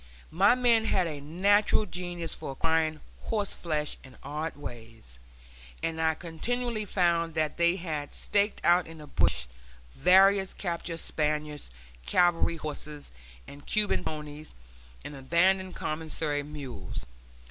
[0.31, 5.19] My men had a natural genius for acquiring horseflesh in odd ways,
[5.83, 9.45] and I continually found that they had staked out in the brush
[9.93, 11.69] various captured Spanish
[12.07, 13.11] cavalry horses
[13.47, 14.55] and Cuban ponies
[15.05, 17.05] and abandoned commissary mules.